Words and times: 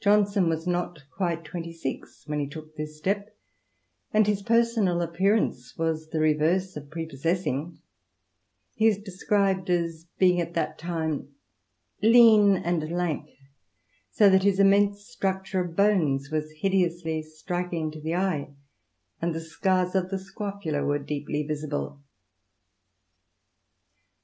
Johnson 0.00 0.48
was 0.48 0.66
not 0.66 1.04
quite 1.16 1.44
twenty 1.44 1.72
six 1.72 2.24
when 2.26 2.40
he 2.40 2.48
took 2.48 2.74
this 2.74 2.98
step, 2.98 3.36
and 4.12 4.26
his 4.26 4.42
personal 4.42 5.00
appear 5.00 5.36
ance 5.36 5.76
was 5.78 6.08
the 6.08 6.18
reverse 6.18 6.74
of 6.76 6.90
prepossessing; 6.90 7.78
he 8.74 8.88
is 8.88 8.98
described 8.98 9.70
as 9.70 10.06
being 10.18 10.40
at 10.40 10.54
that 10.54 10.76
time 10.76 11.28
"lean 12.02 12.56
and 12.56 12.90
lank, 12.90 13.30
so 14.10 14.28
that 14.28 14.42
his 14.42 14.58
immense 14.58 15.14
stnictLre 15.16 15.70
of 15.70 15.76
bones 15.76 16.28
was 16.32 16.50
hideously 16.58 17.22
striking 17.22 17.92
to 17.92 18.00
the 18.00 18.16
eye, 18.16 18.52
and 19.22 19.32
the 19.32 19.40
SCATS 19.40 19.94
of 19.94 20.10
(he 20.10 20.18
scrofula 20.18 20.82
were 20.84 20.98
deeply 20.98 21.44
visible." 21.44 22.02